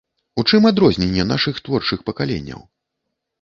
У 0.41 0.45
чым 0.49 0.63
адрозненні 0.69 1.25
нашых 1.33 1.61
творчых 1.67 1.99
пакаленняў? 2.09 2.65